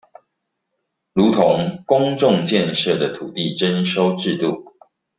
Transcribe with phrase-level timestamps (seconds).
[1.13, 4.65] 如同公眾建設的土地徵收制度